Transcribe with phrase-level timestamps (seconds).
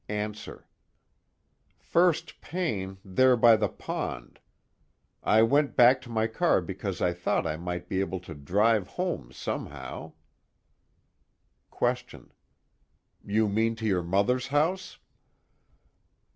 [0.09, 0.65] ANSWER:
[1.77, 4.39] First pain, there by the pond.
[5.21, 8.87] I went back to my car because I thought I might be able to drive
[8.87, 10.13] home somehow
[11.69, 12.31] QUESTION:
[13.23, 14.97] You mean to your mother's house?